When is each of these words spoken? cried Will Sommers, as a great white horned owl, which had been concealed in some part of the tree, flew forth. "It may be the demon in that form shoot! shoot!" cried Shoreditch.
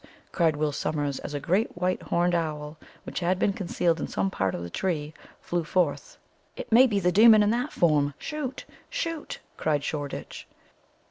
cried 0.31 0.55
Will 0.55 0.71
Sommers, 0.71 1.19
as 1.19 1.35
a 1.35 1.39
great 1.39 1.77
white 1.77 2.01
horned 2.01 2.33
owl, 2.33 2.75
which 3.03 3.19
had 3.19 3.37
been 3.37 3.53
concealed 3.53 3.99
in 3.99 4.07
some 4.07 4.31
part 4.31 4.55
of 4.55 4.63
the 4.63 4.69
tree, 4.71 5.13
flew 5.39 5.63
forth. 5.63 6.17
"It 6.55 6.71
may 6.71 6.87
be 6.87 6.99
the 6.99 7.11
demon 7.11 7.43
in 7.43 7.51
that 7.51 7.71
form 7.71 8.15
shoot! 8.17 8.65
shoot!" 8.89 9.37
cried 9.57 9.83
Shoreditch. 9.83 10.47